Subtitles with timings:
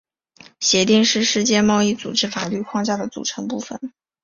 [0.59, 3.93] 协定是世界贸易组织法律框架的组成部分。